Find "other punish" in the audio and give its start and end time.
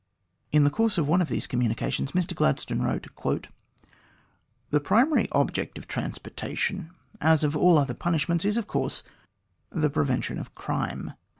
7.77-8.27